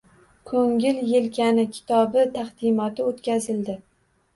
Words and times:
«Ko‘ngil 0.51 1.01
yelkani» 1.11 1.67
kitobi 1.77 2.27
taqdimoti 2.41 3.11
o‘tkazildi 3.15 3.83